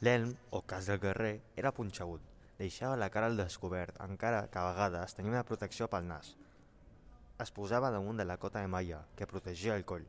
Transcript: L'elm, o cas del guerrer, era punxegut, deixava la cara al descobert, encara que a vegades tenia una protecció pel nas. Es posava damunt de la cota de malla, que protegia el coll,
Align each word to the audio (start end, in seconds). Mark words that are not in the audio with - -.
L'elm, 0.00 0.36
o 0.54 0.60
cas 0.62 0.86
del 0.86 1.00
guerrer, 1.02 1.40
era 1.58 1.72
punxegut, 1.74 2.22
deixava 2.58 2.98
la 3.00 3.08
cara 3.10 3.26
al 3.26 3.40
descobert, 3.40 3.96
encara 4.04 4.44
que 4.46 4.60
a 4.60 4.68
vegades 4.68 5.16
tenia 5.18 5.32
una 5.32 5.46
protecció 5.48 5.88
pel 5.90 6.06
nas. 6.06 6.36
Es 7.42 7.50
posava 7.56 7.90
damunt 7.90 8.22
de 8.22 8.26
la 8.28 8.36
cota 8.38 8.62
de 8.62 8.70
malla, 8.70 9.00
que 9.18 9.26
protegia 9.26 9.74
el 9.74 9.82
coll, 9.92 10.06